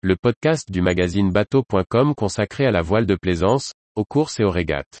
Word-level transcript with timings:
le 0.00 0.14
podcast 0.14 0.70
du 0.70 0.80
magazine 0.80 1.32
bateau.com 1.32 2.14
consacré 2.14 2.64
à 2.66 2.70
la 2.70 2.82
voile 2.82 3.04
de 3.04 3.16
plaisance, 3.16 3.72
aux 3.96 4.04
courses 4.04 4.38
et 4.38 4.44
aux 4.44 4.50
régates. 4.50 5.00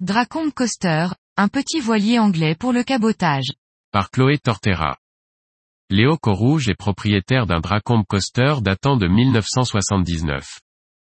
Dracombe 0.00 0.52
Coaster, 0.52 1.06
un 1.36 1.46
petit 1.46 1.78
voilier 1.78 2.18
anglais 2.18 2.56
pour 2.58 2.72
le 2.72 2.82
cabotage. 2.82 3.52
Par 3.92 4.10
Chloé 4.10 4.38
Tortera. 4.38 4.96
Léo 5.90 6.16
Corrouge 6.16 6.68
est 6.68 6.74
propriétaire 6.74 7.46
d'un 7.46 7.60
Dracombe 7.60 8.04
Coaster 8.08 8.54
datant 8.62 8.96
de 8.96 9.06
1979. 9.06 10.58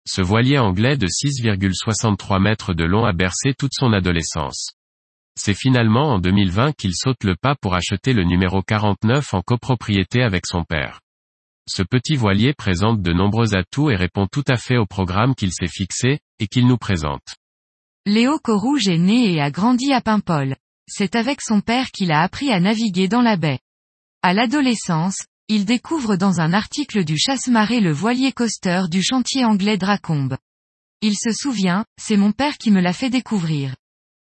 Ce 0.05 0.21
voilier 0.21 0.57
anglais 0.57 0.97
de 0.97 1.07
6,63 1.07 2.41
mètres 2.41 2.73
de 2.73 2.83
long 2.83 3.05
a 3.05 3.13
bercé 3.13 3.53
toute 3.57 3.73
son 3.73 3.93
adolescence. 3.93 4.71
C'est 5.35 5.53
finalement 5.53 6.13
en 6.13 6.19
2020 6.19 6.73
qu'il 6.73 6.93
saute 6.93 7.23
le 7.23 7.35
pas 7.35 7.55
pour 7.55 7.73
acheter 7.73 8.13
le 8.13 8.23
numéro 8.23 8.61
49 8.61 9.33
en 9.33 9.41
copropriété 9.41 10.21
avec 10.21 10.45
son 10.45 10.63
père. 10.63 10.99
Ce 11.67 11.81
petit 11.81 12.15
voilier 12.15 12.53
présente 12.53 13.01
de 13.01 13.13
nombreux 13.13 13.55
atouts 13.55 13.89
et 13.89 13.95
répond 13.95 14.27
tout 14.27 14.43
à 14.47 14.57
fait 14.57 14.77
au 14.77 14.85
programme 14.85 15.33
qu'il 15.33 15.53
s'est 15.53 15.67
fixé, 15.67 16.19
et 16.39 16.47
qu'il 16.47 16.67
nous 16.67 16.77
présente. 16.77 17.35
Léo 18.05 18.37
Corrouge 18.37 18.89
est 18.89 18.97
né 18.97 19.33
et 19.33 19.41
a 19.41 19.49
grandi 19.49 19.93
à 19.93 20.01
Paimpol. 20.01 20.57
C'est 20.87 21.15
avec 21.15 21.41
son 21.41 21.61
père 21.61 21.91
qu'il 21.91 22.11
a 22.11 22.21
appris 22.21 22.51
à 22.51 22.59
naviguer 22.59 23.07
dans 23.07 23.21
la 23.21 23.37
baie. 23.37 23.59
À 24.21 24.33
l'adolescence, 24.33 25.25
il 25.49 25.65
découvre 25.65 26.15
dans 26.15 26.39
un 26.39 26.53
article 26.53 27.03
du 27.03 27.17
chasse-marée 27.17 27.81
le 27.81 27.91
voilier 27.91 28.31
coaster 28.31 28.83
du 28.89 29.03
chantier 29.03 29.43
anglais 29.43 29.77
Dracombe. 29.77 30.37
Il 31.01 31.15
se 31.17 31.33
souvient, 31.33 31.85
c'est 32.01 32.15
mon 32.15 32.31
père 32.31 32.57
qui 32.57 32.71
me 32.71 32.79
l'a 32.79 32.93
fait 32.93 33.09
découvrir. 33.09 33.75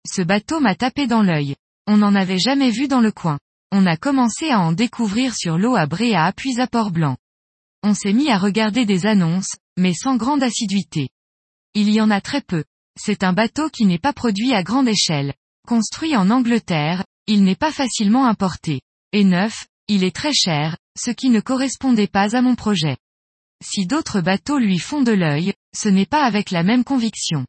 Ce 0.06 0.22
bateau 0.22 0.60
m'a 0.60 0.76
tapé 0.76 1.08
dans 1.08 1.22
l'œil. 1.22 1.56
On 1.88 1.98
n'en 1.98 2.14
avait 2.14 2.40
jamais 2.40 2.72
vu 2.72 2.90
dans 2.90 3.00
le 3.00 3.12
coin. 3.12 3.40
On 3.72 3.86
a 3.86 3.96
commencé 3.96 4.50
à 4.50 4.60
en 4.60 4.74
découvrir 4.74 5.34
sur 5.34 5.58
l'eau 5.58 5.76
à 5.76 5.86
Bréa 5.86 6.34
puis 6.36 6.60
à 6.60 6.68
Port-Blanc. 6.68 7.16
On 7.84 7.94
s'est 7.94 8.14
mis 8.14 8.30
à 8.30 8.38
regarder 8.38 8.86
des 8.86 9.06
annonces, 9.06 9.56
mais 9.78 9.94
sans 9.94 10.18
grande 10.18 10.44
assiduité. 10.44 11.10
Il 11.74 11.90
y 11.90 12.02
en 12.02 12.12
a 12.12 12.20
très 12.20 12.42
peu. 12.42 12.66
C'est 13.00 13.24
un 13.24 13.34
bateau 13.34 13.70
qui 13.70 13.86
n'est 13.86 14.00
pas 14.00 14.14
produit 14.14 14.54
à 14.54 14.64
grande 14.64 14.88
échelle. 14.88 15.34
Construit 15.68 16.18
en 16.18 16.30
Angleterre, 16.30 17.06
il 17.28 17.44
n'est 17.44 17.56
pas 17.56 17.72
facilement 17.72 18.26
importé. 18.26 18.82
Et 19.14 19.24
neuf, 19.24 19.68
il 19.88 20.04
est 20.04 20.16
très 20.16 20.34
cher, 20.34 20.78
ce 20.98 21.12
qui 21.12 21.30
ne 21.30 21.40
correspondait 21.40 22.08
pas 22.08 22.36
à 22.36 22.42
mon 22.42 22.56
projet. 22.56 22.98
Si 23.64 23.86
d'autres 23.86 24.22
bateaux 24.22 24.60
lui 24.60 24.80
font 24.80 25.02
de 25.02 25.12
l'œil, 25.12 25.54
ce 25.76 25.90
n'est 25.90 26.06
pas 26.06 26.24
avec 26.24 26.52
la 26.52 26.64
même 26.64 26.84
conviction. 26.84 27.46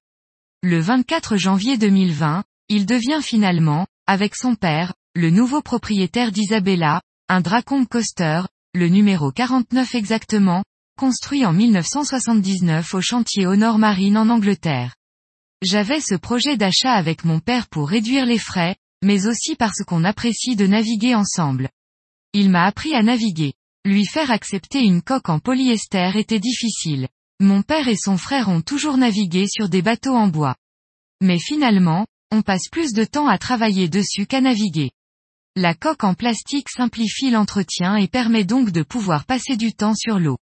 Le 0.63 0.81
24 0.81 1.37
janvier 1.37 1.79
2020, 1.79 2.45
il 2.69 2.87
devient 2.87 3.21
finalement, 3.23 3.87
avec 4.07 4.35
son 4.35 4.55
père, 4.55 4.95
le 5.15 5.31
nouveau 5.31 5.63
propriétaire 5.63 6.33
d'Isabella, 6.33 7.03
un 7.29 7.41
Dracombe 7.41 7.87
Coaster, 7.87 8.43
le 8.75 8.89
numéro 8.89 9.33
49 9.33 9.95
exactement, 9.95 10.65
construit 10.99 11.45
en 11.45 11.53
1979 11.53 12.95
au 12.95 13.01
chantier 13.01 13.47
Honor 13.47 13.79
Marine 13.79 14.17
en 14.19 14.29
Angleterre. 14.29 14.95
J'avais 15.63 16.01
ce 16.01 16.15
projet 16.15 16.57
d'achat 16.57 16.93
avec 16.93 17.25
mon 17.25 17.41
père 17.41 17.69
pour 17.69 17.89
réduire 17.89 18.27
les 18.27 18.39
frais, 18.39 18.77
mais 19.03 19.27
aussi 19.27 19.57
parce 19.57 19.83
qu'on 19.87 20.05
apprécie 20.05 20.57
de 20.57 20.67
naviguer 20.67 21.15
ensemble. 21.15 21.69
Il 22.35 22.51
m'a 22.51 22.65
appris 22.65 22.95
à 22.95 23.03
naviguer. 23.03 23.55
Lui 23.85 24.05
faire 24.05 24.31
accepter 24.31 24.81
une 24.81 25.03
coque 25.03 25.29
en 25.29 25.39
polyester 25.39 26.13
était 26.15 26.41
difficile. 26.41 27.09
Mon 27.41 27.63
père 27.63 27.89
et 27.89 27.97
son 27.97 28.17
frère 28.19 28.49
ont 28.49 28.61
toujours 28.61 28.97
navigué 28.97 29.47
sur 29.49 29.69
des 29.69 29.83
bateaux 29.83 30.15
en 30.15 30.29
bois. 30.29 30.57
Mais 31.23 31.39
finalement, 31.39 32.07
on 32.31 32.43
passe 32.43 32.69
plus 32.71 32.93
de 32.93 33.05
temps 33.05 33.29
à 33.29 33.39
travailler 33.39 33.89
dessus 33.89 34.27
qu'à 34.27 34.41
naviguer. 34.41 34.91
La 35.57 35.75
coque 35.75 36.05
en 36.05 36.15
plastique 36.15 36.69
simplifie 36.69 37.31
l'entretien 37.31 37.97
et 37.97 38.09
permet 38.09 38.45
donc 38.45 38.71
de 38.71 38.83
pouvoir 38.83 39.25
passer 39.25 39.57
du 39.57 39.73
temps 39.73 39.95
sur 39.95 40.19
l'eau. 40.19 40.39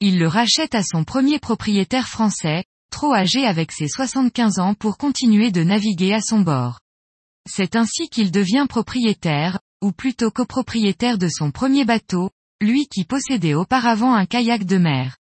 Il 0.00 0.18
le 0.18 0.28
rachète 0.28 0.74
à 0.74 0.82
son 0.82 1.04
premier 1.04 1.38
propriétaire 1.38 2.06
français, 2.06 2.64
trop 2.90 3.14
âgé 3.14 3.44
avec 3.44 3.72
ses 3.72 3.88
75 3.88 4.58
ans 4.58 4.74
pour 4.74 4.98
continuer 4.98 5.50
de 5.50 5.62
naviguer 5.62 6.14
à 6.14 6.20
son 6.20 6.40
bord. 6.40 6.80
C'est 7.48 7.76
ainsi 7.76 8.08
qu'il 8.08 8.30
devient 8.30 8.66
propriétaire, 8.68 9.58
ou 9.82 9.92
plutôt 9.92 10.30
copropriétaire 10.30 11.18
de 11.18 11.28
son 11.28 11.50
premier 11.50 11.84
bateau, 11.84 12.30
lui 12.60 12.86
qui 12.86 13.04
possédait 13.04 13.54
auparavant 13.54 14.14
un 14.14 14.26
kayak 14.26 14.64
de 14.64 14.78
mer. 14.78 15.16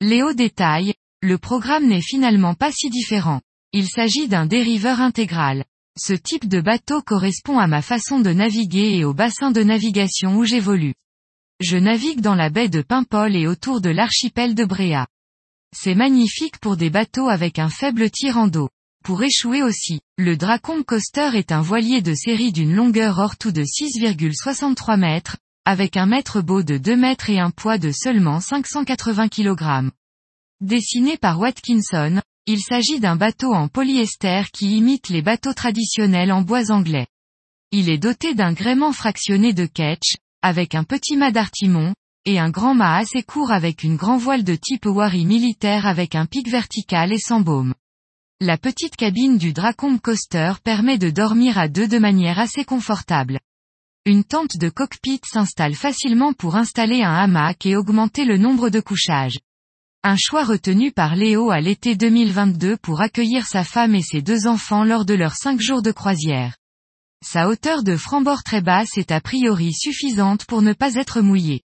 Léo 0.00 0.32
détaille, 0.32 0.94
le 1.22 1.38
programme 1.38 1.86
n'est 1.86 2.02
finalement 2.02 2.54
pas 2.54 2.72
si 2.72 2.90
différent. 2.90 3.40
Il 3.72 3.88
s'agit 3.88 4.28
d'un 4.28 4.46
dériveur 4.46 5.00
intégral. 5.00 5.64
Ce 5.96 6.12
type 6.12 6.48
de 6.48 6.60
bateau 6.60 7.02
correspond 7.02 7.58
à 7.58 7.66
ma 7.66 7.80
façon 7.80 8.20
de 8.20 8.30
naviguer 8.30 8.96
et 8.96 9.04
au 9.04 9.14
bassin 9.14 9.50
de 9.52 9.62
navigation 9.62 10.36
où 10.36 10.44
j'évolue. 10.44 10.94
Je 11.60 11.76
navigue 11.76 12.20
dans 12.20 12.34
la 12.34 12.50
baie 12.50 12.68
de 12.68 12.82
Paimpol 12.82 13.36
et 13.36 13.46
autour 13.46 13.80
de 13.80 13.90
l'archipel 13.90 14.54
de 14.54 14.64
Bréa. 14.64 15.06
C'est 15.74 15.94
magnifique 15.94 16.58
pour 16.58 16.76
des 16.76 16.90
bateaux 16.90 17.28
avec 17.28 17.58
un 17.58 17.68
faible 17.68 18.10
tirant 18.10 18.48
d'eau. 18.48 18.68
Pour 19.04 19.22
échouer 19.22 19.62
aussi, 19.62 20.00
le 20.16 20.38
Dracombe 20.38 20.82
Coaster 20.82 21.32
est 21.34 21.52
un 21.52 21.60
voilier 21.60 22.00
de 22.00 22.14
série 22.14 22.52
d'une 22.52 22.74
longueur 22.74 23.18
hors 23.18 23.36
tout 23.36 23.52
de 23.52 23.60
6,63 23.60 24.98
mètres, 24.98 25.36
avec 25.66 25.98
un 25.98 26.06
mètre 26.06 26.40
beau 26.40 26.62
de 26.62 26.78
2 26.78 26.96
mètres 26.96 27.28
et 27.28 27.38
un 27.38 27.50
poids 27.50 27.76
de 27.76 27.92
seulement 27.92 28.40
580 28.40 29.28
kg. 29.28 29.90
Dessiné 30.62 31.18
par 31.18 31.38
Watkinson, 31.38 32.22
il 32.46 32.60
s'agit 32.60 32.98
d'un 32.98 33.16
bateau 33.16 33.52
en 33.52 33.68
polyester 33.68 34.44
qui 34.54 34.74
imite 34.78 35.10
les 35.10 35.20
bateaux 35.20 35.52
traditionnels 35.52 36.32
en 36.32 36.40
bois 36.40 36.70
anglais. 36.70 37.08
Il 37.72 37.90
est 37.90 37.98
doté 37.98 38.34
d'un 38.34 38.54
gréement 38.54 38.92
fractionné 38.92 39.52
de 39.52 39.66
ketch, 39.66 40.16
avec 40.40 40.74
un 40.74 40.84
petit 40.84 41.18
mât 41.18 41.30
d'artimon, 41.30 41.92
et 42.24 42.38
un 42.38 42.48
grand 42.48 42.74
mât 42.74 42.96
assez 42.96 43.22
court 43.22 43.52
avec 43.52 43.82
une 43.82 43.96
grand 43.96 44.16
voile 44.16 44.44
de 44.44 44.54
type 44.54 44.86
Wary 44.86 45.26
militaire 45.26 45.86
avec 45.86 46.14
un 46.14 46.24
pic 46.24 46.48
vertical 46.48 47.12
et 47.12 47.18
sans 47.18 47.42
baume. 47.42 47.74
La 48.40 48.58
petite 48.58 48.96
cabine 48.96 49.38
du 49.38 49.52
Dracombe 49.52 50.00
Coaster 50.00 50.54
permet 50.64 50.98
de 50.98 51.08
dormir 51.08 51.56
à 51.56 51.68
deux 51.68 51.86
de 51.86 51.98
manière 51.98 52.40
assez 52.40 52.64
confortable. 52.64 53.38
Une 54.06 54.24
tente 54.24 54.56
de 54.56 54.68
cockpit 54.68 55.20
s'installe 55.24 55.76
facilement 55.76 56.32
pour 56.32 56.56
installer 56.56 57.02
un 57.04 57.14
hamac 57.14 57.64
et 57.64 57.76
augmenter 57.76 58.24
le 58.24 58.36
nombre 58.36 58.70
de 58.70 58.80
couchages. 58.80 59.38
Un 60.02 60.16
choix 60.16 60.42
retenu 60.42 60.90
par 60.90 61.14
Léo 61.14 61.52
à 61.52 61.60
l'été 61.60 61.94
2022 61.94 62.76
pour 62.76 63.00
accueillir 63.00 63.46
sa 63.46 63.62
femme 63.62 63.94
et 63.94 64.02
ses 64.02 64.20
deux 64.20 64.48
enfants 64.48 64.82
lors 64.82 65.04
de 65.04 65.14
leurs 65.14 65.36
cinq 65.36 65.60
jours 65.60 65.80
de 65.80 65.92
croisière. 65.92 66.56
Sa 67.24 67.48
hauteur 67.48 67.84
de 67.84 67.96
frambord 67.96 68.42
très 68.42 68.60
basse 68.60 68.98
est 68.98 69.12
a 69.12 69.20
priori 69.20 69.72
suffisante 69.72 70.44
pour 70.44 70.60
ne 70.60 70.72
pas 70.72 70.96
être 70.96 71.20
mouillé. 71.20 71.62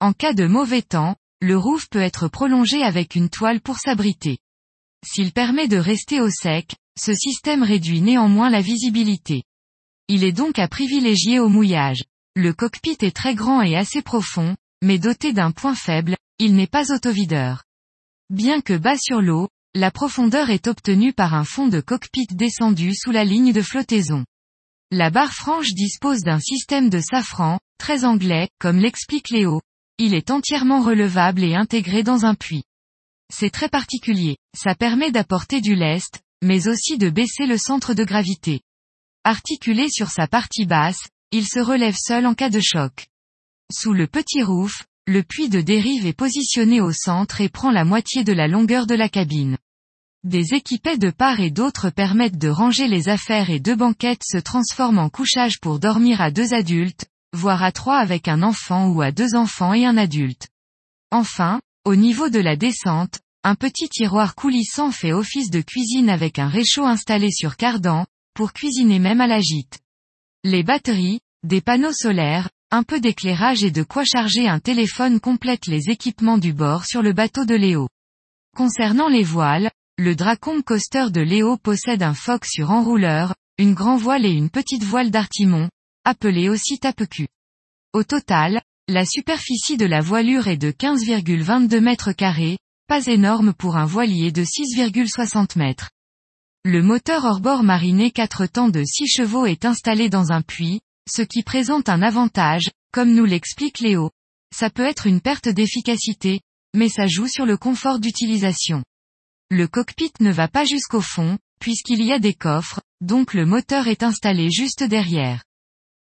En 0.00 0.12
cas 0.12 0.32
de 0.32 0.48
mauvais 0.48 0.82
temps, 0.82 1.14
le 1.40 1.56
roof 1.56 1.88
peut 1.88 2.02
être 2.02 2.26
prolongé 2.26 2.82
avec 2.82 3.14
une 3.14 3.30
toile 3.30 3.60
pour 3.60 3.78
s'abriter. 3.78 4.38
S'il 5.04 5.32
permet 5.32 5.68
de 5.68 5.76
rester 5.76 6.20
au 6.20 6.30
sec, 6.30 6.76
ce 6.98 7.14
système 7.14 7.62
réduit 7.62 8.00
néanmoins 8.00 8.50
la 8.50 8.60
visibilité. 8.60 9.44
Il 10.08 10.24
est 10.24 10.32
donc 10.32 10.58
à 10.58 10.68
privilégier 10.68 11.38
au 11.38 11.48
mouillage. 11.48 12.04
Le 12.36 12.52
cockpit 12.52 12.98
est 13.00 13.14
très 13.14 13.34
grand 13.34 13.62
et 13.62 13.76
assez 13.76 14.02
profond, 14.02 14.56
mais 14.82 14.98
doté 14.98 15.32
d'un 15.32 15.52
point 15.52 15.74
faible, 15.74 16.16
il 16.38 16.54
n'est 16.54 16.66
pas 16.66 16.92
autovideur. 16.92 17.64
Bien 18.28 18.60
que 18.60 18.76
bas 18.76 18.98
sur 18.98 19.20
l'eau, 19.20 19.48
la 19.74 19.90
profondeur 19.90 20.50
est 20.50 20.66
obtenue 20.66 21.12
par 21.12 21.34
un 21.34 21.44
fond 21.44 21.68
de 21.68 21.80
cockpit 21.80 22.26
descendu 22.30 22.94
sous 22.94 23.10
la 23.10 23.24
ligne 23.24 23.52
de 23.52 23.62
flottaison. 23.62 24.24
La 24.90 25.10
barre 25.10 25.32
franche 25.32 25.72
dispose 25.74 26.22
d'un 26.22 26.40
système 26.40 26.90
de 26.90 27.00
safran, 27.00 27.60
très 27.78 28.04
anglais, 28.04 28.48
comme 28.58 28.78
l'explique 28.78 29.30
Léo, 29.30 29.60
il 29.98 30.14
est 30.14 30.30
entièrement 30.30 30.82
relevable 30.82 31.44
et 31.44 31.54
intégré 31.54 32.02
dans 32.02 32.24
un 32.24 32.34
puits. 32.34 32.64
C'est 33.32 33.50
très 33.50 33.68
particulier, 33.68 34.36
ça 34.56 34.74
permet 34.74 35.12
d'apporter 35.12 35.60
du 35.60 35.74
lest, 35.74 36.20
mais 36.42 36.68
aussi 36.68 36.98
de 36.98 37.10
baisser 37.10 37.46
le 37.46 37.56
centre 37.56 37.94
de 37.94 38.04
gravité. 38.04 38.60
Articulé 39.24 39.88
sur 39.88 40.08
sa 40.08 40.26
partie 40.26 40.66
basse, 40.66 41.08
il 41.30 41.46
se 41.46 41.60
relève 41.60 41.96
seul 41.96 42.26
en 42.26 42.34
cas 42.34 42.50
de 42.50 42.60
choc. 42.60 43.06
Sous 43.72 43.92
le 43.92 44.06
petit 44.06 44.42
roof, 44.42 44.84
le 45.06 45.22
puits 45.22 45.48
de 45.48 45.60
dérive 45.60 46.06
est 46.06 46.12
positionné 46.12 46.80
au 46.80 46.92
centre 46.92 47.40
et 47.40 47.48
prend 47.48 47.70
la 47.70 47.84
moitié 47.84 48.24
de 48.24 48.32
la 48.32 48.48
longueur 48.48 48.86
de 48.86 48.94
la 48.94 49.08
cabine. 49.08 49.56
Des 50.24 50.54
équipets 50.54 50.98
de 50.98 51.10
part 51.10 51.40
et 51.40 51.50
d'autre 51.50 51.88
permettent 51.90 52.38
de 52.38 52.48
ranger 52.48 52.88
les 52.88 53.08
affaires 53.08 53.48
et 53.48 53.60
deux 53.60 53.76
banquettes 53.76 54.24
se 54.24 54.38
transforment 54.38 54.98
en 54.98 55.08
couchage 55.08 55.60
pour 55.60 55.78
dormir 55.78 56.20
à 56.20 56.30
deux 56.30 56.52
adultes, 56.52 57.06
voire 57.32 57.62
à 57.62 57.72
trois 57.72 57.98
avec 57.98 58.28
un 58.28 58.42
enfant 58.42 58.88
ou 58.88 59.00
à 59.02 59.12
deux 59.12 59.34
enfants 59.34 59.72
et 59.72 59.86
un 59.86 59.96
adulte. 59.96 60.48
Enfin, 61.10 61.60
au 61.84 61.96
niveau 61.96 62.28
de 62.28 62.38
la 62.38 62.56
descente, 62.56 63.20
un 63.42 63.54
petit 63.54 63.88
tiroir 63.88 64.34
coulissant 64.34 64.90
fait 64.90 65.12
office 65.12 65.50
de 65.50 65.62
cuisine 65.62 66.10
avec 66.10 66.38
un 66.38 66.48
réchaud 66.48 66.84
installé 66.84 67.30
sur 67.30 67.56
cardan, 67.56 68.04
pour 68.34 68.52
cuisiner 68.52 68.98
même 68.98 69.20
à 69.20 69.26
la 69.26 69.40
gîte. 69.40 69.80
Les 70.44 70.62
batteries, 70.62 71.20
des 71.42 71.62
panneaux 71.62 71.92
solaires, 71.92 72.50
un 72.70 72.82
peu 72.82 73.00
d'éclairage 73.00 73.64
et 73.64 73.70
de 73.70 73.82
quoi 73.82 74.04
charger 74.04 74.46
un 74.46 74.60
téléphone 74.60 75.20
complètent 75.20 75.66
les 75.66 75.88
équipements 75.88 76.38
du 76.38 76.52
bord 76.52 76.84
sur 76.84 77.00
le 77.00 77.14
bateau 77.14 77.46
de 77.46 77.54
Léo. 77.54 77.88
Concernant 78.54 79.08
les 79.08 79.24
voiles, 79.24 79.70
le 79.96 80.14
Dracombe 80.14 80.62
Coaster 80.62 81.06
de 81.10 81.20
Léo 81.22 81.56
possède 81.56 82.02
un 82.02 82.14
foc 82.14 82.44
sur 82.44 82.70
enrouleur, 82.70 83.34
une 83.58 83.74
grand 83.74 83.96
voile 83.96 84.26
et 84.26 84.32
une 84.32 84.50
petite 84.50 84.84
voile 84.84 85.10
d'artimon, 85.10 85.68
appelée 86.04 86.48
aussi 86.48 86.78
tape-cul. 86.78 87.28
Au 87.92 88.04
total, 88.04 88.60
la 88.90 89.04
superficie 89.04 89.76
de 89.76 89.86
la 89.86 90.00
voilure 90.00 90.48
est 90.48 90.56
de 90.56 90.72
15,22 90.72 91.78
mètres 91.78 92.10
carrés, 92.10 92.58
pas 92.88 93.06
énorme 93.06 93.54
pour 93.54 93.76
un 93.76 93.86
voilier 93.86 94.32
de 94.32 94.42
6,60 94.42 95.56
mètres. 95.56 95.90
Le 96.64 96.82
moteur 96.82 97.24
hors-bord 97.24 97.62
mariné 97.62 98.10
4 98.10 98.46
temps 98.46 98.68
de 98.68 98.82
6 98.84 99.06
chevaux 99.06 99.46
est 99.46 99.64
installé 99.64 100.08
dans 100.08 100.32
un 100.32 100.42
puits, 100.42 100.80
ce 101.08 101.22
qui 101.22 101.44
présente 101.44 101.88
un 101.88 102.02
avantage, 102.02 102.68
comme 102.92 103.14
nous 103.14 103.24
l'explique 103.24 103.78
Léo. 103.78 104.10
Ça 104.52 104.70
peut 104.70 104.84
être 104.84 105.06
une 105.06 105.20
perte 105.20 105.48
d'efficacité, 105.48 106.40
mais 106.74 106.88
ça 106.88 107.06
joue 107.06 107.28
sur 107.28 107.46
le 107.46 107.56
confort 107.56 108.00
d'utilisation. 108.00 108.82
Le 109.50 109.68
cockpit 109.68 110.12
ne 110.18 110.32
va 110.32 110.48
pas 110.48 110.64
jusqu'au 110.64 111.00
fond, 111.00 111.38
puisqu'il 111.60 112.04
y 112.04 112.12
a 112.12 112.18
des 112.18 112.34
coffres, 112.34 112.80
donc 113.00 113.34
le 113.34 113.46
moteur 113.46 113.86
est 113.86 114.02
installé 114.02 114.50
juste 114.50 114.82
derrière. 114.82 115.44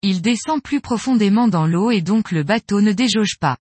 Il 0.06 0.22
descend 0.22 0.62
plus 0.62 0.82
profondément 0.82 1.48
dans 1.48 1.66
l'eau 1.66 1.90
et 1.90 2.02
donc 2.02 2.32
le 2.32 2.44
bateau 2.44 2.82
ne 2.82 2.92
déjauge 2.92 3.38
pas. 3.40 3.58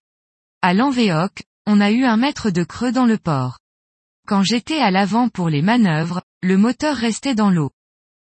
À 0.61 0.73
l'envéoc, 0.73 1.43
on 1.65 1.79
a 1.79 1.89
eu 1.89 2.03
un 2.03 2.17
mètre 2.17 2.49
de 2.51 2.65
creux 2.65 2.91
dans 2.91 3.05
le 3.05 3.17
port. 3.17 3.59
Quand 4.27 4.43
j'étais 4.43 4.79
à 4.79 4.91
l'avant 4.91 5.29
pour 5.29 5.47
les 5.47 5.61
manœuvres, 5.61 6.21
le 6.41 6.57
moteur 6.57 6.97
restait 6.97 7.33
dans 7.33 7.49
l'eau. 7.49 7.71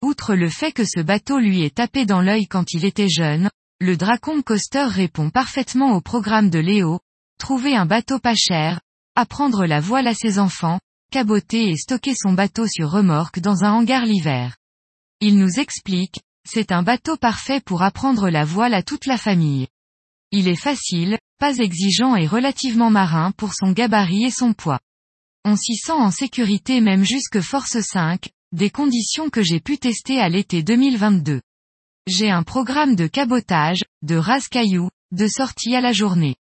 Outre 0.02 0.34
le 0.34 0.50
fait 0.50 0.72
que 0.72 0.86
ce 0.86 1.02
bateau 1.02 1.38
lui 1.38 1.62
est 1.62 1.76
tapé 1.76 2.08
dans 2.08 2.22
l'œil 2.22 2.48
quand 2.48 2.74
il 2.74 2.84
était 2.84 3.10
jeune, 3.10 3.52
le 3.80 3.96
Dracon 3.96 4.42
Coaster 4.42 4.86
répond 4.86 5.30
parfaitement 5.30 5.96
au 5.96 6.02
programme 6.02 6.50
de 6.50 6.60
Léo, 6.60 7.02
trouver 7.38 7.76
un 7.76 7.86
bateau 7.86 8.18
pas 8.18 8.36
cher, 8.36 8.82
apprendre 9.16 9.68
la 9.68 9.82
voile 9.82 10.08
à 10.08 10.16
ses 10.16 10.40
enfants, 10.40 10.80
caboter 11.12 11.70
et 11.70 11.78
stocker 11.78 12.16
son 12.16 12.34
bateau 12.34 12.66
sur 12.66 12.90
remorque 12.90 13.40
dans 13.40 13.64
un 13.64 13.72
hangar 13.72 14.06
l'hiver. 14.06 14.58
Il 15.22 15.38
nous 15.38 15.60
explique, 15.60 16.22
c'est 16.52 16.72
un 16.72 16.82
bateau 16.82 17.16
parfait 17.16 17.62
pour 17.62 17.84
apprendre 17.84 18.30
la 18.30 18.44
voile 18.44 18.74
à 18.74 18.82
toute 18.82 19.06
la 19.06 19.20
famille. 19.20 19.68
Il 20.32 20.48
est 20.48 20.56
facile, 20.56 21.20
pas 21.38 21.58
exigeant 21.60 22.16
et 22.16 22.26
relativement 22.26 22.90
marin 22.90 23.32
pour 23.38 23.54
son 23.54 23.72
gabarit 23.72 24.26
et 24.26 24.32
son 24.32 24.54
poids. 24.54 24.80
On 25.46 25.56
s'y 25.56 25.76
sent 25.76 25.92
en 25.92 26.10
sécurité 26.10 26.82
même 26.82 27.04
jusque 27.04 27.40
force 27.42 27.80
5, 27.80 28.30
des 28.52 28.72
conditions 28.72 29.30
que 29.30 29.44
j'ai 29.44 29.60
pu 29.60 29.78
tester 29.78 30.20
à 30.20 30.28
l'été 30.28 30.64
2022. 30.64 31.42
J'ai 32.08 32.32
un 32.32 32.42
programme 32.42 32.96
de 32.96 33.06
cabotage, 33.06 33.84
de 34.02 34.16
rase-cailloux, 34.16 34.90
de 35.12 35.28
sortie 35.28 35.76
à 35.76 35.82
la 35.82 35.94
journée. 35.94 36.36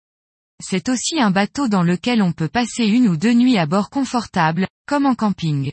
C'est 0.62 0.88
aussi 0.88 1.20
un 1.20 1.30
bateau 1.30 1.68
dans 1.68 1.82
lequel 1.82 2.22
on 2.22 2.32
peut 2.32 2.48
passer 2.48 2.86
une 2.86 3.08
ou 3.08 3.18
deux 3.18 3.34
nuits 3.34 3.58
à 3.58 3.66
bord 3.66 3.90
confortable, 3.90 4.66
comme 4.86 5.04
en 5.04 5.14
camping. 5.14 5.70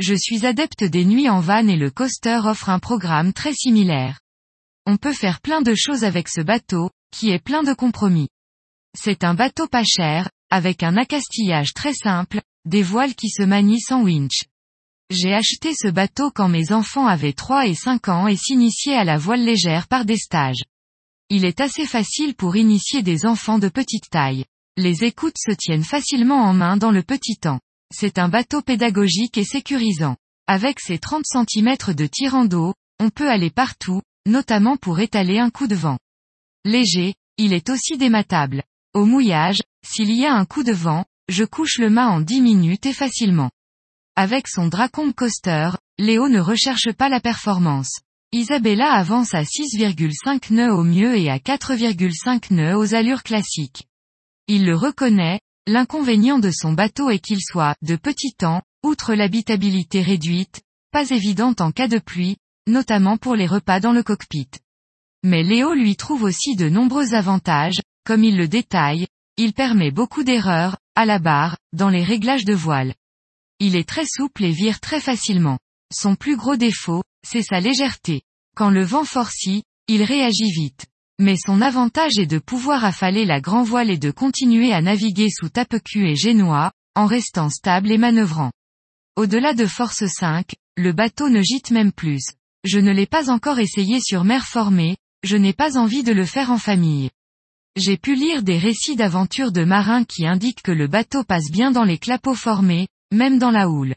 Je 0.00 0.14
suis 0.14 0.46
adepte 0.46 0.82
des 0.82 1.04
nuits 1.04 1.28
en 1.28 1.40
van 1.40 1.68
et 1.68 1.76
le 1.76 1.90
coaster 1.90 2.40
offre 2.44 2.70
un 2.70 2.78
programme 2.78 3.34
très 3.34 3.52
similaire. 3.52 4.18
On 4.86 4.96
peut 4.96 5.12
faire 5.12 5.42
plein 5.42 5.60
de 5.60 5.74
choses 5.74 6.04
avec 6.04 6.30
ce 6.30 6.40
bateau, 6.40 6.88
qui 7.12 7.28
est 7.28 7.38
plein 7.38 7.62
de 7.62 7.74
compromis. 7.74 8.30
C'est 8.98 9.24
un 9.24 9.34
bateau 9.34 9.66
pas 9.66 9.84
cher, 9.84 10.30
avec 10.48 10.82
un 10.82 10.96
accastillage 10.96 11.74
très 11.74 11.92
simple, 11.92 12.40
des 12.64 12.82
voiles 12.82 13.14
qui 13.14 13.28
se 13.28 13.42
manient 13.42 13.78
sans 13.78 14.02
winch. 14.02 14.44
J'ai 15.10 15.34
acheté 15.34 15.74
ce 15.74 15.88
bateau 15.88 16.30
quand 16.30 16.48
mes 16.48 16.72
enfants 16.72 17.06
avaient 17.06 17.34
3 17.34 17.66
et 17.66 17.74
5 17.74 18.08
ans 18.08 18.26
et 18.26 18.36
s'initiaient 18.36 18.96
à 18.96 19.04
la 19.04 19.18
voile 19.18 19.44
légère 19.44 19.86
par 19.86 20.06
des 20.06 20.16
stages. 20.16 20.64
Il 21.28 21.44
est 21.44 21.60
assez 21.60 21.84
facile 21.84 22.34
pour 22.34 22.56
initier 22.56 23.02
des 23.02 23.26
enfants 23.26 23.58
de 23.58 23.68
petite 23.68 24.08
taille. 24.08 24.46
Les 24.78 25.04
écoutes 25.04 25.36
se 25.36 25.52
tiennent 25.52 25.84
facilement 25.84 26.42
en 26.42 26.54
main 26.54 26.78
dans 26.78 26.90
le 26.90 27.02
petit 27.02 27.36
temps. 27.36 27.60
C'est 27.92 28.18
un 28.18 28.28
bateau 28.28 28.62
pédagogique 28.62 29.36
et 29.38 29.44
sécurisant. 29.44 30.16
Avec 30.46 30.80
ses 30.80 30.98
30 30.98 31.24
cm 31.26 31.94
de 31.94 32.06
tirant 32.06 32.44
d'eau, 32.44 32.74
on 32.98 33.10
peut 33.10 33.28
aller 33.28 33.50
partout, 33.50 34.02
notamment 34.26 34.76
pour 34.76 35.00
étaler 35.00 35.38
un 35.38 35.50
coup 35.50 35.66
de 35.66 35.74
vent. 35.74 35.98
Léger, 36.64 37.14
il 37.36 37.52
est 37.52 37.70
aussi 37.70 37.96
dématable. 37.96 38.62
Au 38.94 39.04
mouillage, 39.04 39.60
s'il 39.86 40.12
y 40.12 40.26
a 40.26 40.34
un 40.34 40.44
coup 40.44 40.62
de 40.62 40.72
vent, 40.72 41.04
je 41.28 41.44
couche 41.44 41.78
le 41.78 41.90
mât 41.90 42.08
en 42.08 42.20
10 42.20 42.40
minutes 42.40 42.86
et 42.86 42.92
facilement. 42.92 43.50
Avec 44.16 44.48
son 44.48 44.66
Dracombe 44.66 45.14
Coaster, 45.14 45.70
Léo 45.98 46.28
ne 46.28 46.40
recherche 46.40 46.92
pas 46.92 47.08
la 47.08 47.20
performance. 47.20 48.00
Isabella 48.32 48.92
avance 48.92 49.34
à 49.34 49.42
6,5 49.42 50.52
nœuds 50.52 50.74
au 50.74 50.84
mieux 50.84 51.16
et 51.16 51.30
à 51.30 51.38
4,5 51.38 52.52
nœuds 52.52 52.76
aux 52.76 52.94
allures 52.94 53.22
classiques. 53.22 53.86
Il 54.46 54.66
le 54.66 54.76
reconnaît, 54.76 55.40
l'inconvénient 55.66 56.38
de 56.38 56.50
son 56.50 56.72
bateau 56.72 57.10
est 57.10 57.18
qu'il 57.18 57.40
soit, 57.40 57.74
de 57.82 57.96
petit 57.96 58.32
temps, 58.32 58.62
outre 58.82 59.14
l'habitabilité 59.14 60.02
réduite, 60.02 60.62
pas 60.90 61.10
évidente 61.10 61.60
en 61.60 61.70
cas 61.72 61.88
de 61.88 61.98
pluie, 61.98 62.36
notamment 62.66 63.16
pour 63.16 63.36
les 63.36 63.46
repas 63.46 63.80
dans 63.80 63.92
le 63.92 64.02
cockpit. 64.02 64.48
Mais 65.22 65.42
Léo 65.42 65.74
lui 65.74 65.96
trouve 65.96 66.22
aussi 66.22 66.56
de 66.56 66.68
nombreux 66.68 67.14
avantages, 67.14 67.80
comme 68.04 68.24
il 68.24 68.36
le 68.36 68.48
détaille, 68.48 69.06
il 69.36 69.52
permet 69.52 69.90
beaucoup 69.90 70.24
d'erreurs, 70.24 70.78
à 70.94 71.06
la 71.06 71.18
barre, 71.18 71.56
dans 71.72 71.88
les 71.88 72.04
réglages 72.04 72.44
de 72.44 72.54
voile. 72.54 72.94
Il 73.58 73.76
est 73.76 73.88
très 73.88 74.06
souple 74.06 74.44
et 74.44 74.52
vire 74.52 74.80
très 74.80 75.00
facilement. 75.00 75.58
Son 75.94 76.14
plus 76.14 76.36
gros 76.36 76.56
défaut, 76.56 77.02
c'est 77.26 77.42
sa 77.42 77.60
légèreté. 77.60 78.22
Quand 78.56 78.70
le 78.70 78.84
vent 78.84 79.04
forcit, 79.04 79.64
il 79.88 80.02
réagit 80.02 80.50
vite. 80.52 80.86
Mais 81.20 81.36
son 81.36 81.60
avantage 81.60 82.16
est 82.16 82.24
de 82.24 82.38
pouvoir 82.38 82.82
affaler 82.82 83.26
la 83.26 83.42
grand 83.42 83.62
voile 83.62 83.90
et 83.90 83.98
de 83.98 84.10
continuer 84.10 84.72
à 84.72 84.80
naviguer 84.80 85.28
sous 85.28 85.50
tape-cul 85.50 86.08
et 86.08 86.16
génois, 86.16 86.72
en 86.94 87.04
restant 87.04 87.50
stable 87.50 87.92
et 87.92 87.98
manœuvrant. 87.98 88.52
Au-delà 89.16 89.52
de 89.52 89.66
force 89.66 90.06
5, 90.06 90.54
le 90.78 90.92
bateau 90.94 91.28
ne 91.28 91.42
gîte 91.42 91.72
même 91.72 91.92
plus. 91.92 92.22
Je 92.64 92.78
ne 92.78 92.90
l'ai 92.90 93.04
pas 93.04 93.30
encore 93.30 93.58
essayé 93.58 94.00
sur 94.00 94.24
mer 94.24 94.46
formée, 94.46 94.96
je 95.22 95.36
n'ai 95.36 95.52
pas 95.52 95.76
envie 95.76 96.02
de 96.02 96.12
le 96.12 96.24
faire 96.24 96.50
en 96.50 96.56
famille. 96.56 97.10
J'ai 97.76 97.98
pu 97.98 98.14
lire 98.14 98.42
des 98.42 98.56
récits 98.56 98.96
d'aventures 98.96 99.52
de 99.52 99.64
marins 99.64 100.04
qui 100.04 100.26
indiquent 100.26 100.62
que 100.62 100.72
le 100.72 100.86
bateau 100.86 101.22
passe 101.22 101.50
bien 101.50 101.70
dans 101.70 101.84
les 101.84 101.98
clapots 101.98 102.34
formés, 102.34 102.88
même 103.12 103.38
dans 103.38 103.50
la 103.50 103.68
houle. 103.68 103.94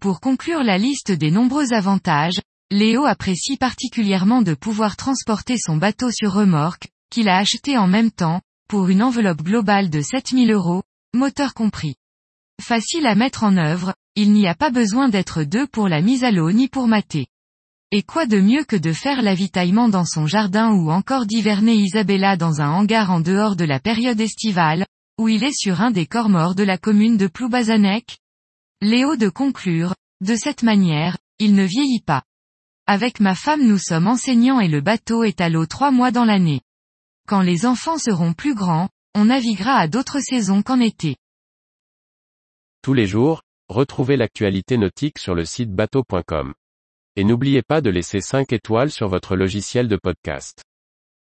Pour 0.00 0.18
conclure 0.18 0.64
la 0.64 0.76
liste 0.76 1.12
des 1.12 1.30
nombreux 1.30 1.72
avantages, 1.72 2.40
Léo 2.70 3.06
apprécie 3.06 3.56
particulièrement 3.56 4.42
de 4.42 4.52
pouvoir 4.52 4.96
transporter 4.96 5.56
son 5.56 5.78
bateau 5.78 6.10
sur 6.10 6.34
remorque, 6.34 6.88
qu'il 7.10 7.30
a 7.30 7.38
acheté 7.38 7.78
en 7.78 7.86
même 7.86 8.10
temps, 8.10 8.42
pour 8.68 8.88
une 8.88 9.02
enveloppe 9.02 9.40
globale 9.40 9.88
de 9.88 10.02
7000 10.02 10.52
euros, 10.52 10.82
moteur 11.14 11.54
compris. 11.54 11.94
Facile 12.60 13.06
à 13.06 13.14
mettre 13.14 13.44
en 13.44 13.56
œuvre, 13.56 13.94
il 14.16 14.34
n'y 14.34 14.46
a 14.46 14.54
pas 14.54 14.70
besoin 14.70 15.08
d'être 15.08 15.44
deux 15.44 15.66
pour 15.66 15.88
la 15.88 16.02
mise 16.02 16.24
à 16.24 16.30
l'eau 16.30 16.52
ni 16.52 16.68
pour 16.68 16.88
mater. 16.88 17.28
Et 17.90 18.02
quoi 18.02 18.26
de 18.26 18.38
mieux 18.38 18.64
que 18.64 18.76
de 18.76 18.92
faire 18.92 19.22
l'avitaillement 19.22 19.88
dans 19.88 20.04
son 20.04 20.26
jardin 20.26 20.70
ou 20.70 20.90
encore 20.90 21.24
d'hiverner 21.24 21.74
Isabella 21.74 22.36
dans 22.36 22.60
un 22.60 22.68
hangar 22.68 23.10
en 23.10 23.20
dehors 23.20 23.56
de 23.56 23.64
la 23.64 23.80
période 23.80 24.20
estivale, 24.20 24.84
où 25.18 25.30
il 25.30 25.42
est 25.42 25.58
sur 25.58 25.80
un 25.80 25.90
des 25.90 26.04
corps 26.04 26.28
morts 26.28 26.54
de 26.54 26.64
la 26.64 26.76
commune 26.76 27.16
de 27.16 27.28
Ploubazanek 27.28 28.18
Léo 28.82 29.16
de 29.16 29.30
conclure, 29.30 29.94
de 30.20 30.36
cette 30.36 30.62
manière, 30.62 31.16
il 31.38 31.54
ne 31.54 31.64
vieillit 31.64 32.02
pas. 32.02 32.24
Avec 32.90 33.20
ma 33.20 33.34
femme 33.34 33.68
nous 33.68 33.76
sommes 33.76 34.06
enseignants 34.06 34.60
et 34.60 34.68
le 34.68 34.80
bateau 34.80 35.22
est 35.22 35.42
à 35.42 35.50
l'eau 35.50 35.66
trois 35.66 35.90
mois 35.90 36.10
dans 36.10 36.24
l'année. 36.24 36.62
Quand 37.26 37.42
les 37.42 37.66
enfants 37.66 37.98
seront 37.98 38.32
plus 38.32 38.54
grands, 38.54 38.88
on 39.14 39.26
naviguera 39.26 39.74
à 39.74 39.88
d'autres 39.88 40.20
saisons 40.20 40.62
qu'en 40.62 40.80
été. 40.80 41.16
Tous 42.80 42.94
les 42.94 43.06
jours, 43.06 43.42
retrouvez 43.68 44.16
l'actualité 44.16 44.78
nautique 44.78 45.18
sur 45.18 45.34
le 45.34 45.44
site 45.44 45.70
bateau.com. 45.70 46.54
Et 47.16 47.24
n'oubliez 47.24 47.60
pas 47.60 47.82
de 47.82 47.90
laisser 47.90 48.22
5 48.22 48.54
étoiles 48.54 48.90
sur 48.90 49.08
votre 49.08 49.36
logiciel 49.36 49.86
de 49.86 49.96
podcast. 49.96 50.64